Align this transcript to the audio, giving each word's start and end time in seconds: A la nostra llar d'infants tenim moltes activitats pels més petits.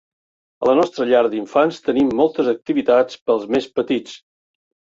A 0.63 0.69
la 0.69 0.73
nostra 0.79 1.05
llar 1.09 1.19
d'infants 1.33 1.77
tenim 1.89 2.09
moltes 2.21 2.51
activitats 2.57 3.23
pels 3.29 3.47
més 3.57 3.69
petits. 3.81 4.21